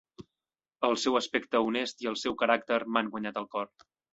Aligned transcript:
El 0.87 0.97
seu 1.01 1.17
aspecte 1.19 1.61
honest 1.67 2.03
i 2.07 2.11
el 2.13 2.19
seu 2.23 2.39
caràcter 2.43 2.83
m'han 2.97 3.13
guanyat 3.17 3.43
el 3.45 3.51
cor. 3.57 3.75